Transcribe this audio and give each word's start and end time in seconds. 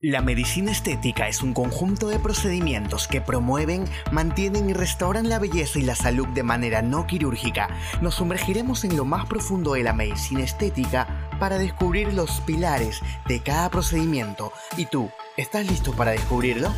La 0.00 0.22
medicina 0.22 0.70
estética 0.70 1.26
es 1.26 1.42
un 1.42 1.52
conjunto 1.52 2.06
de 2.06 2.20
procedimientos 2.20 3.08
que 3.08 3.20
promueven, 3.20 3.84
mantienen 4.12 4.70
y 4.70 4.72
restauran 4.72 5.28
la 5.28 5.40
belleza 5.40 5.80
y 5.80 5.82
la 5.82 5.96
salud 5.96 6.28
de 6.28 6.44
manera 6.44 6.82
no 6.82 7.08
quirúrgica. 7.08 7.68
Nos 8.00 8.14
sumergiremos 8.14 8.84
en 8.84 8.96
lo 8.96 9.04
más 9.04 9.26
profundo 9.26 9.72
de 9.72 9.82
la 9.82 9.92
medicina 9.92 10.44
estética 10.44 11.28
para 11.40 11.58
descubrir 11.58 12.14
los 12.14 12.40
pilares 12.42 13.00
de 13.26 13.42
cada 13.42 13.70
procedimiento. 13.70 14.52
¿Y 14.76 14.86
tú, 14.86 15.10
estás 15.36 15.66
listo 15.68 15.92
para 15.92 16.12
descubrirlo? 16.12 16.72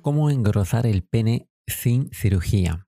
¿Cómo 0.00 0.30
engrosar 0.30 0.86
el 0.86 1.02
pene 1.02 1.50
sin 1.66 2.10
cirugía? 2.14 2.86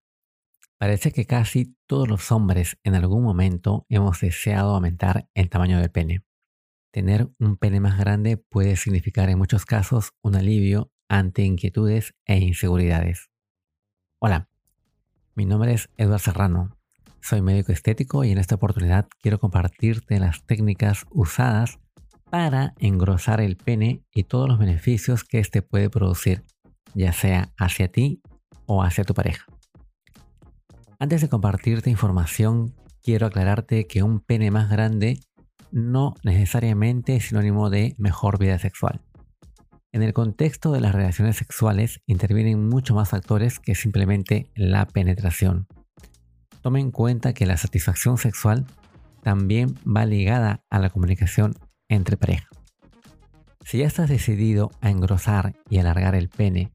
Parece 0.82 1.12
que 1.12 1.26
casi 1.26 1.76
todos 1.86 2.08
los 2.08 2.32
hombres 2.32 2.76
en 2.82 2.96
algún 2.96 3.22
momento 3.22 3.86
hemos 3.88 4.20
deseado 4.20 4.74
aumentar 4.74 5.28
el 5.32 5.48
tamaño 5.48 5.78
del 5.78 5.92
pene. 5.92 6.24
Tener 6.90 7.30
un 7.38 7.56
pene 7.56 7.78
más 7.78 7.96
grande 7.96 8.36
puede 8.36 8.74
significar 8.74 9.28
en 9.28 9.38
muchos 9.38 9.64
casos 9.64 10.12
un 10.22 10.34
alivio 10.34 10.90
ante 11.08 11.44
inquietudes 11.44 12.16
e 12.26 12.38
inseguridades. 12.38 13.30
Hola, 14.18 14.48
mi 15.36 15.46
nombre 15.46 15.72
es 15.72 15.88
Eduardo 15.98 16.18
Serrano. 16.18 16.76
Soy 17.20 17.42
médico 17.42 17.70
estético 17.70 18.24
y 18.24 18.32
en 18.32 18.38
esta 18.38 18.56
oportunidad 18.56 19.06
quiero 19.20 19.38
compartirte 19.38 20.18
las 20.18 20.44
técnicas 20.46 21.06
usadas 21.10 21.78
para 22.28 22.74
engrosar 22.80 23.40
el 23.40 23.56
pene 23.56 24.02
y 24.12 24.24
todos 24.24 24.48
los 24.48 24.58
beneficios 24.58 25.22
que 25.22 25.38
éste 25.38 25.62
puede 25.62 25.90
producir, 25.90 26.42
ya 26.92 27.12
sea 27.12 27.52
hacia 27.56 27.86
ti 27.86 28.20
o 28.66 28.82
hacia 28.82 29.04
tu 29.04 29.14
pareja. 29.14 29.46
Antes 31.02 31.20
de 31.20 31.28
compartirte 31.28 31.90
información, 31.90 32.76
quiero 33.02 33.26
aclararte 33.26 33.88
que 33.88 34.04
un 34.04 34.20
pene 34.20 34.52
más 34.52 34.70
grande 34.70 35.18
no 35.72 36.14
necesariamente 36.22 37.16
es 37.16 37.26
sinónimo 37.26 37.70
de 37.70 37.96
mejor 37.98 38.38
vida 38.38 38.56
sexual. 38.60 39.00
En 39.90 40.04
el 40.04 40.12
contexto 40.12 40.70
de 40.70 40.80
las 40.80 40.94
relaciones 40.94 41.38
sexuales 41.38 42.00
intervienen 42.06 42.68
mucho 42.68 42.94
más 42.94 43.08
factores 43.08 43.58
que 43.58 43.74
simplemente 43.74 44.52
la 44.54 44.86
penetración. 44.86 45.66
Tome 46.60 46.78
en 46.78 46.92
cuenta 46.92 47.34
que 47.34 47.46
la 47.46 47.56
satisfacción 47.56 48.16
sexual 48.16 48.64
también 49.24 49.74
va 49.84 50.06
ligada 50.06 50.62
a 50.70 50.78
la 50.78 50.90
comunicación 50.90 51.54
entre 51.88 52.16
pareja. 52.16 52.46
Si 53.64 53.78
ya 53.78 53.88
estás 53.88 54.08
decidido 54.08 54.70
a 54.80 54.88
engrosar 54.88 55.56
y 55.68 55.78
alargar 55.78 56.14
el 56.14 56.28
pene, 56.28 56.70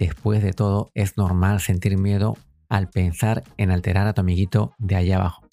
después 0.00 0.42
de 0.42 0.52
todo 0.52 0.90
es 0.94 1.16
normal 1.16 1.60
sentir 1.60 1.96
miedo 1.96 2.36
al 2.68 2.88
pensar 2.88 3.44
en 3.56 3.70
alterar 3.70 4.06
a 4.06 4.14
tu 4.14 4.20
amiguito 4.20 4.74
de 4.78 4.96
allá 4.96 5.16
abajo. 5.16 5.48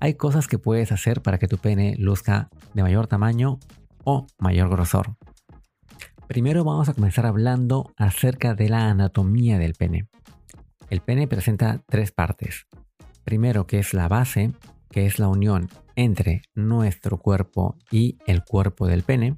Hay 0.00 0.14
cosas 0.14 0.46
que 0.46 0.58
puedes 0.58 0.92
hacer 0.92 1.20
para 1.22 1.38
que 1.38 1.48
tu 1.48 1.58
pene 1.58 1.94
luzca 1.98 2.48
de 2.74 2.82
mayor 2.82 3.06
tamaño 3.06 3.58
o 4.04 4.26
mayor 4.38 4.70
grosor. 4.70 5.16
Primero 6.26 6.64
vamos 6.64 6.88
a 6.88 6.94
comenzar 6.94 7.26
hablando 7.26 7.92
acerca 7.96 8.54
de 8.54 8.68
la 8.68 8.88
anatomía 8.88 9.58
del 9.58 9.74
pene. 9.74 10.08
El 10.88 11.00
pene 11.00 11.26
presenta 11.26 11.82
tres 11.86 12.12
partes. 12.12 12.66
Primero 13.24 13.66
que 13.66 13.78
es 13.78 13.94
la 13.94 14.08
base, 14.08 14.52
que 14.90 15.06
es 15.06 15.18
la 15.18 15.28
unión 15.28 15.68
entre 15.96 16.42
nuestro 16.54 17.18
cuerpo 17.18 17.76
y 17.90 18.18
el 18.26 18.44
cuerpo 18.44 18.86
del 18.86 19.02
pene. 19.02 19.36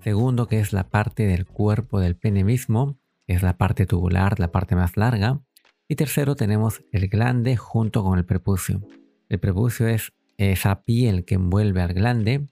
Segundo 0.00 0.46
que 0.46 0.60
es 0.60 0.72
la 0.72 0.90
parte 0.90 1.26
del 1.26 1.46
cuerpo 1.46 2.00
del 2.00 2.16
pene 2.16 2.44
mismo, 2.44 2.98
que 3.26 3.34
es 3.34 3.42
la 3.42 3.56
parte 3.56 3.86
tubular, 3.86 4.38
la 4.38 4.52
parte 4.52 4.76
más 4.76 4.96
larga. 4.96 5.40
Y 5.88 5.96
tercero 5.96 6.36
tenemos 6.36 6.82
el 6.92 7.08
glande 7.08 7.56
junto 7.56 8.02
con 8.02 8.18
el 8.18 8.24
prepucio. 8.24 8.80
El 9.28 9.40
prepucio 9.40 9.88
es 9.88 10.12
esa 10.38 10.82
piel 10.82 11.24
que 11.24 11.34
envuelve 11.34 11.82
al 11.82 11.92
glande. 11.92 12.48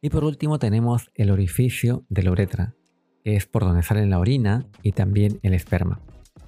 Y 0.00 0.10
por 0.10 0.24
último 0.24 0.58
tenemos 0.58 1.10
el 1.14 1.30
orificio 1.30 2.04
de 2.08 2.22
la 2.22 2.30
uretra, 2.30 2.74
que 3.24 3.36
es 3.36 3.46
por 3.46 3.64
donde 3.64 3.82
sale 3.82 4.06
la 4.06 4.18
orina 4.18 4.66
y 4.82 4.92
también 4.92 5.38
el 5.42 5.54
esperma. 5.54 6.00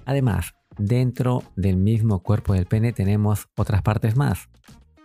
Además, 0.05 0.55
dentro 0.77 1.43
del 1.55 1.77
mismo 1.77 2.23
cuerpo 2.23 2.53
del 2.53 2.65
pene 2.65 2.93
tenemos 2.93 3.49
otras 3.55 3.81
partes 3.81 4.15
más, 4.15 4.49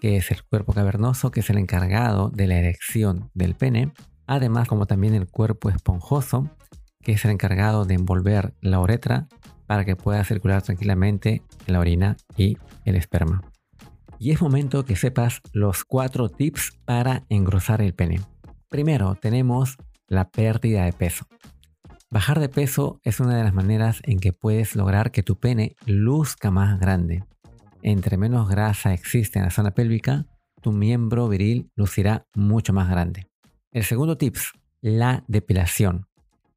que 0.00 0.16
es 0.16 0.30
el 0.30 0.42
cuerpo 0.44 0.72
cavernoso, 0.72 1.30
que 1.30 1.40
es 1.40 1.50
el 1.50 1.58
encargado 1.58 2.30
de 2.30 2.46
la 2.46 2.56
erección 2.56 3.30
del 3.34 3.54
pene, 3.54 3.92
además 4.26 4.68
como 4.68 4.86
también 4.86 5.14
el 5.14 5.26
cuerpo 5.26 5.68
esponjoso, 5.68 6.50
que 7.02 7.12
es 7.12 7.24
el 7.24 7.32
encargado 7.32 7.84
de 7.84 7.94
envolver 7.94 8.54
la 8.60 8.80
uretra 8.80 9.28
para 9.66 9.84
que 9.84 9.96
pueda 9.96 10.24
circular 10.24 10.62
tranquilamente 10.62 11.42
la 11.66 11.80
orina 11.80 12.16
y 12.36 12.56
el 12.84 12.96
esperma. 12.96 13.42
Y 14.18 14.30
es 14.30 14.40
momento 14.40 14.84
que 14.84 14.96
sepas 14.96 15.40
los 15.52 15.84
cuatro 15.84 16.28
tips 16.28 16.78
para 16.84 17.24
engrosar 17.28 17.82
el 17.82 17.94
pene. 17.94 18.20
Primero 18.68 19.14
tenemos 19.14 19.76
la 20.08 20.30
pérdida 20.30 20.84
de 20.84 20.92
peso. 20.92 21.26
Bajar 22.10 22.38
de 22.38 22.48
peso 22.48 23.00
es 23.02 23.20
una 23.20 23.36
de 23.36 23.42
las 23.42 23.54
maneras 23.54 24.00
en 24.04 24.20
que 24.20 24.32
puedes 24.32 24.76
lograr 24.76 25.10
que 25.10 25.22
tu 25.22 25.38
pene 25.38 25.74
luzca 25.84 26.50
más 26.50 26.78
grande. 26.78 27.24
Entre 27.82 28.16
menos 28.16 28.48
grasa 28.48 28.94
existe 28.94 29.38
en 29.38 29.46
la 29.46 29.50
zona 29.50 29.72
pélvica, 29.72 30.26
tu 30.62 30.72
miembro 30.72 31.28
viril 31.28 31.70
lucirá 31.74 32.26
mucho 32.34 32.72
más 32.72 32.88
grande. 32.88 33.26
El 33.72 33.84
segundo 33.84 34.16
tips, 34.16 34.52
la 34.80 35.24
depilación. 35.26 36.06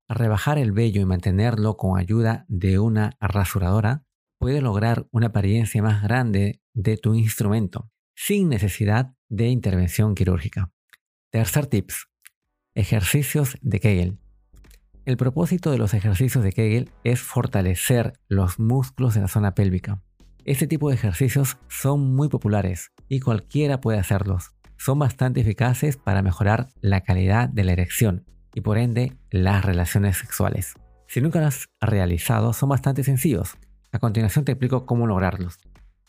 Rebajar 0.09 0.57
el 0.57 0.72
vello 0.72 1.01
y 1.01 1.06
mantenerlo 1.06 1.75
con 1.75 2.00
ayuda 2.00 2.45
de 2.47 2.79
una 2.79 3.18
rasuradora 3.19 4.06
puede 4.40 4.62
lograr 4.62 5.06
una 5.12 5.28
apariencia 5.28 5.81
más 5.84 6.01
grande 6.01 6.62
de 6.73 6.95
tu 6.95 7.13
instrumento, 7.13 7.91
sin 8.16 8.47
necesidad 8.47 9.13
de 9.28 9.47
intervención 9.47 10.16
quirúrgica. 10.16 10.72
Tercer 11.29 11.67
tips. 11.67 12.07
Ejercicios 12.73 13.57
de 13.62 13.81
Kegel. 13.81 14.19
El 15.03 15.17
propósito 15.17 15.72
de 15.72 15.78
los 15.78 15.94
ejercicios 15.94 16.41
de 16.41 16.53
Kegel 16.53 16.90
es 17.03 17.19
fortalecer 17.19 18.13
los 18.29 18.59
músculos 18.59 19.13
de 19.13 19.22
la 19.22 19.28
zona 19.28 19.56
pélvica. 19.56 20.01
Este 20.46 20.67
tipo 20.67 20.88
de 20.88 20.96
ejercicios 20.96 21.57
son 21.67 22.16
muy 22.16 22.29
populares 22.29 22.94
y 23.09 23.19
cualquiera 23.19 23.81
puede 23.81 24.00
hacerlos. 24.00 24.51
Son 24.78 25.00
bastante 25.00 25.41
eficaces 25.41 25.97
para 25.97 26.22
mejorar 26.22 26.69
la 26.79 27.01
calidad 27.01 27.50
de 27.50 27.66
la 27.66 27.73
erección 27.73 28.25
y 28.57 28.62
por 28.62 28.79
ende 28.79 29.16
las 29.29 29.63
relaciones 29.63 30.18
sexuales. 30.18 30.73
Si 31.07 31.22
nunca 31.22 31.40
las 31.40 31.69
has 31.79 31.90
realizado, 31.91 32.53
son 32.53 32.69
bastante 32.69 33.03
sencillos. 33.03 33.56
A 33.91 34.00
continuación 34.00 34.45
te 34.45 34.53
explico 34.53 34.88
cómo 34.88 35.06
lograrlos. 35.06 35.59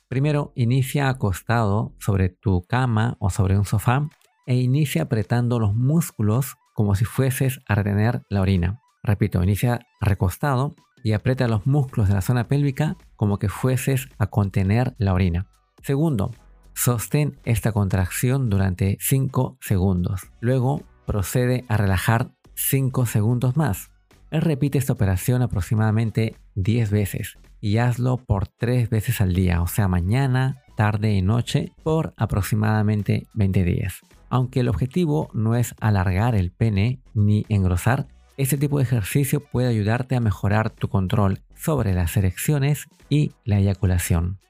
Primero, 0.09 0.53
inicia 0.55 1.11
acostado 1.11 1.93
sobre 1.99 2.31
tu 2.31 2.63
cama 2.63 3.19
o 3.21 3.29
sobre 3.29 3.59
un 3.59 3.67
sofá 3.67 4.09
e 4.47 4.55
inicia 4.55 5.03
apretando 5.03 5.59
los 5.59 5.75
músculos 5.75 6.57
como 6.73 6.95
si 6.95 7.05
fueses 7.05 7.61
a 7.69 7.75
retener 7.75 8.23
la 8.31 8.41
orina. 8.41 8.81
Repito, 9.03 9.43
inicia 9.43 9.81
recostado 10.01 10.75
y 11.05 11.13
aprieta 11.13 11.49
los 11.49 11.67
músculos 11.67 12.09
de 12.09 12.15
la 12.15 12.23
zona 12.23 12.49
pélvica 12.49 12.97
como 13.15 13.39
que 13.39 13.51
fueses 13.51 14.09
a 14.17 14.29
contener 14.29 14.95
la 14.97 15.13
orina. 15.13 15.51
Segundo, 15.83 16.31
sostén 16.73 17.39
esta 17.45 17.73
contracción 17.73 18.49
durante 18.49 18.97
5 19.01 19.59
segundos. 19.61 20.23
Luego 20.41 20.83
procede 21.09 21.65
a 21.69 21.79
relajar 21.79 22.33
5 22.59 23.07
segundos 23.07 23.57
más. 23.57 23.93
Repite 24.33 24.79
esta 24.79 24.93
operación 24.93 25.43
aproximadamente 25.43 26.35
10 26.57 26.91
veces 26.91 27.39
y 27.61 27.79
hazlo 27.79 28.17
por 28.17 28.49
3 28.49 28.91
veces 28.91 29.21
al 29.21 29.33
día, 29.33 29.63
o 29.63 29.69
sea, 29.69 29.87
mañana, 29.87 30.65
tarde 30.77 31.13
y 31.15 31.23
noche 31.23 31.73
por 31.85 32.15
aproximadamente 32.17 33.29
20 33.35 33.65
días. 33.65 34.01
Aunque 34.29 34.61
el 34.61 34.69
objetivo 34.69 35.31
no 35.33 35.55
es 35.55 35.75
alargar 35.81 36.35
el 36.35 36.51
pene 36.51 37.01
ni 37.15 37.47
engrosar, 37.49 38.09
este 38.37 38.59
tipo 38.59 38.79
de 38.79 38.85
ejercicio 38.85 39.41
puede 39.41 39.69
ayudarte 39.69 40.17
a 40.17 40.21
mejorar 40.21 40.71
tu 40.71 40.89
control 40.89 41.41
sobre 41.55 41.95
las 41.95 42.17
erecciones 42.17 42.87
y 43.09 43.33
la 43.45 43.59
eyaculación. 43.59 44.41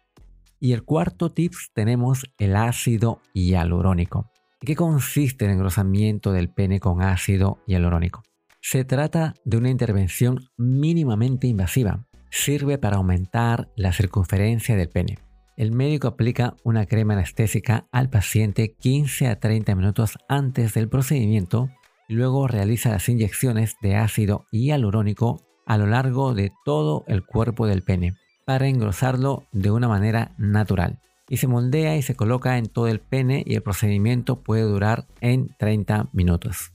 Y 0.60 0.72
el 0.72 0.82
cuarto 0.82 1.30
tips 1.30 1.70
tenemos 1.74 2.24
el 2.38 2.56
ácido 2.56 3.20
hialurónico. 3.32 4.30
¿Qué 4.60 4.74
consiste 4.74 5.44
el 5.44 5.52
engrosamiento 5.52 6.32
del 6.32 6.50
pene 6.50 6.80
con 6.80 7.00
ácido 7.00 7.62
hialurónico? 7.68 8.24
Se 8.60 8.84
trata 8.84 9.34
de 9.44 9.56
una 9.56 9.70
intervención 9.70 10.40
mínimamente 10.56 11.46
invasiva. 11.46 12.06
Sirve 12.28 12.76
para 12.76 12.96
aumentar 12.96 13.70
la 13.76 13.92
circunferencia 13.92 14.74
del 14.74 14.88
pene. 14.88 15.18
El 15.56 15.70
médico 15.70 16.08
aplica 16.08 16.56
una 16.64 16.86
crema 16.86 17.14
anestésica 17.14 17.86
al 17.92 18.10
paciente 18.10 18.74
15 18.74 19.28
a 19.28 19.38
30 19.38 19.76
minutos 19.76 20.18
antes 20.28 20.74
del 20.74 20.88
procedimiento 20.88 21.70
y 22.08 22.14
luego 22.14 22.48
realiza 22.48 22.90
las 22.90 23.08
inyecciones 23.08 23.76
de 23.80 23.94
ácido 23.94 24.46
hialurónico 24.50 25.40
a 25.66 25.78
lo 25.78 25.86
largo 25.86 26.34
de 26.34 26.50
todo 26.64 27.04
el 27.06 27.24
cuerpo 27.24 27.68
del 27.68 27.84
pene 27.84 28.16
para 28.44 28.66
engrosarlo 28.66 29.44
de 29.52 29.70
una 29.70 29.86
manera 29.86 30.34
natural 30.36 31.00
y 31.28 31.38
se 31.38 31.46
moldea 31.46 31.96
y 31.96 32.02
se 32.02 32.14
coloca 32.14 32.58
en 32.58 32.66
todo 32.66 32.88
el 32.88 33.00
pene 33.00 33.42
y 33.46 33.54
el 33.54 33.62
procedimiento 33.62 34.40
puede 34.40 34.62
durar 34.62 35.06
en 35.20 35.54
30 35.58 36.08
minutos. 36.12 36.72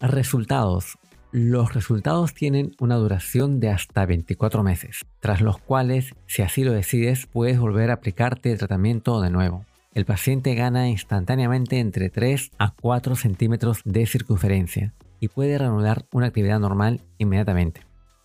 Resultados. 0.00 0.98
Los 1.32 1.74
resultados 1.74 2.34
tienen 2.34 2.72
una 2.80 2.96
duración 2.96 3.60
de 3.60 3.70
hasta 3.70 4.04
24 4.04 4.64
meses, 4.64 5.06
tras 5.20 5.40
los 5.40 5.58
cuales, 5.58 6.14
si 6.26 6.42
así 6.42 6.64
lo 6.64 6.72
decides, 6.72 7.26
puedes 7.26 7.58
volver 7.58 7.90
a 7.90 7.94
aplicarte 7.94 8.50
el 8.50 8.58
tratamiento 8.58 9.20
de 9.20 9.30
nuevo. 9.30 9.64
el 9.92 10.04
paciente 10.04 10.54
gana 10.54 10.88
instantáneamente 10.88 11.80
entre 11.80 12.10
3 12.10 12.52
a 12.58 12.72
4 12.80 13.16
centímetros 13.16 13.80
de 13.84 14.06
circunferencia 14.06 14.94
y 15.18 15.28
puede 15.28 15.58
reanudar 15.58 16.06
una 16.12 16.26
actividad 16.26 16.60
normal 16.60 17.00
inmediatamente. 17.18 17.82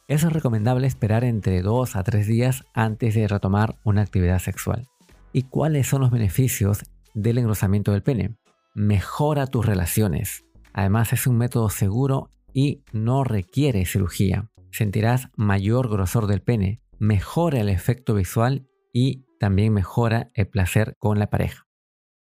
Es 0.08 0.22
recomendable 0.22 0.86
esperar 0.86 1.24
entre 1.24 1.64
2 1.64 1.96
a 1.96 2.04
3 2.04 2.28
días 2.28 2.64
antes 2.76 3.16
de 3.16 3.28
retomar 3.28 3.76
una 3.84 4.04
actividad 4.04 4.38
sexual. 4.38 4.88
¿Y 5.38 5.42
cuáles 5.44 5.88
son 5.88 6.00
los 6.00 6.12
beneficios 6.12 6.86
del 7.14 7.38
engrosamiento 7.40 7.92
del 7.92 8.04
pene? 8.04 8.38
Mejora 8.74 9.48
tus 9.48 9.66
relaciones. 9.66 10.46
Además 10.72 11.12
es 11.12 11.28
un 11.28 11.38
método 11.38 11.70
seguro 11.70 12.30
y 12.54 12.86
no 12.94 13.26
requiere 13.26 13.86
cirugía. 13.86 14.50
Sentirás 14.72 15.28
mayor 15.36 15.90
grosor 15.90 16.28
del 16.28 16.42
pene, 16.42 16.80
mejora 17.00 17.60
el 17.60 17.68
efecto 17.68 18.14
visual 18.16 18.70
y 18.94 19.26
también 19.38 19.74
mejora 19.74 20.32
el 20.36 20.48
placer 20.48 20.96
con 21.00 21.20
la 21.20 21.30
pareja. 21.30 21.68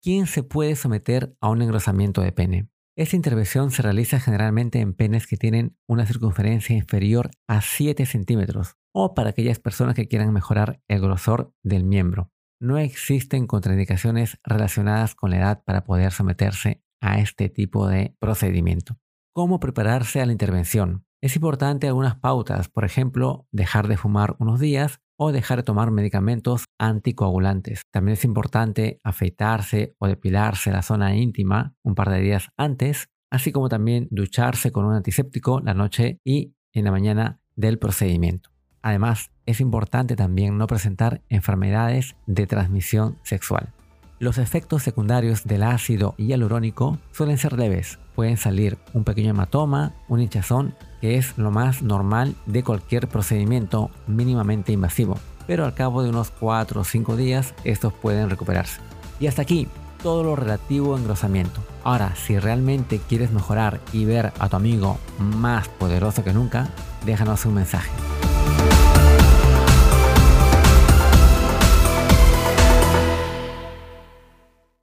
¿Quién 0.01 0.27
se 0.27 0.43
puede 0.43 0.75
someter 0.75 1.37
a 1.43 1.51
un 1.51 1.61
engrosamiento 1.61 2.23
de 2.23 2.33
pene? 2.33 2.71
Esta 2.97 3.15
intervención 3.15 3.73
se 3.73 3.83
realiza 3.83 4.21
generalmente 4.21 4.81
en 4.81 4.95
penes 4.95 5.27
que 5.27 5.37
tienen 5.37 5.77
una 5.87 6.07
circunferencia 6.07 6.75
inferior 6.75 7.29
a 7.47 7.61
7 7.61 8.07
centímetros 8.07 8.79
o 8.93 9.13
para 9.13 9.29
aquellas 9.29 9.59
personas 9.59 9.97
que 9.97 10.09
quieran 10.09 10.33
mejorar 10.33 10.81
el 10.89 11.03
grosor 11.03 11.53
del 11.63 11.85
miembro. 11.85 12.33
No 12.61 12.79
existen 12.79 13.47
contraindicaciones 13.47 14.39
relacionadas 14.43 15.15
con 15.15 15.31
la 15.31 15.37
edad 15.37 15.65
para 15.65 15.85
poder 15.85 16.11
someterse 16.13 16.83
a 17.03 17.19
este 17.21 17.51
tipo 17.51 17.87
de 17.87 18.17
procedimiento. 18.19 18.99
¿Cómo 19.35 19.61
prepararse 19.61 20.23
a 20.23 20.27
la 20.27 20.33
intervención? 20.33 21.05
Es 21.23 21.37
importante 21.37 21.87
algunas 21.87 22.17
pautas, 22.17 22.69
por 22.69 22.85
ejemplo, 22.85 23.47
dejar 23.53 23.89
de 23.89 23.99
fumar 23.99 24.37
unos 24.39 24.61
días 24.61 25.01
o 25.19 25.33
dejar 25.33 25.59
de 25.59 25.65
tomar 25.65 25.91
medicamentos 25.91 26.65
anticoagulantes. 26.79 27.83
También 27.93 28.15
es 28.15 28.25
importante 28.25 29.01
afeitarse 29.05 29.95
o 29.99 30.07
depilarse 30.07 30.71
la 30.71 30.83
zona 30.83 31.17
íntima 31.17 31.75
un 31.83 31.95
par 31.95 32.11
de 32.11 32.21
días 32.21 32.49
antes, 32.57 33.09
así 33.31 33.53
como 33.53 33.69
también 33.69 34.09
ducharse 34.11 34.73
con 34.73 34.87
un 34.87 34.95
antiséptico 34.95 35.61
la 35.61 35.75
noche 35.75 36.21
y 36.25 36.55
en 36.73 36.85
la 36.85 36.91
mañana 36.91 37.41
del 37.55 37.79
procedimiento. 37.79 38.56
Además, 38.83 39.31
es 39.47 39.61
importante 39.61 40.17
también 40.17 40.59
no 40.59 40.67
presentar 40.67 41.21
enfermedades 41.29 42.17
de 42.27 42.47
transmisión 42.47 43.19
sexual. 43.23 43.73
Los 44.19 44.39
efectos 44.39 44.83
secundarios 44.83 45.45
del 45.45 45.63
ácido 45.63 46.15
hialurónico 46.17 46.99
suelen 47.13 47.37
ser 47.37 47.53
leves. 47.53 47.99
Pueden 48.15 48.39
salir 48.39 48.79
un 48.95 49.05
pequeño 49.05 49.31
hematoma, 49.31 49.93
un 50.09 50.21
hinchazón, 50.21 50.75
que 51.03 51.19
es 51.19 51.37
lo 51.37 51.51
más 51.51 51.83
normal 51.83 52.35
de 52.47 52.65
cualquier 52.65 53.09
procedimiento 53.09 53.91
mínimamente 54.07 54.73
invasivo. 54.73 55.19
Pero 55.47 55.67
al 55.67 55.75
cabo 55.75 56.03
de 56.03 56.09
unos 56.09 56.31
4 56.31 56.81
o 56.81 56.85
5 56.85 57.17
días 57.17 57.55
estos 57.65 57.93
pueden 57.93 58.31
recuperarse. 58.31 58.81
Y 59.21 59.27
hasta 59.27 59.43
aquí 59.43 59.69
todo 60.03 60.23
lo 60.23 60.35
relativo 60.35 60.95
a 60.95 60.99
engrosamiento. 60.99 61.61
Ahora, 61.85 62.15
si 62.17 62.39
realmente 62.39 63.01
quieres 63.07 63.33
mejorar 63.33 63.81
y 63.93 64.07
ver 64.07 64.33
a 64.39 64.49
tu 64.49 64.57
amigo 64.57 64.99
más 65.19 65.69
poderoso 65.69 66.25
que 66.25 66.33
nunca, 66.33 66.71
déjanos 67.05 67.45
un 67.45 67.55
mensaje. 67.55 67.91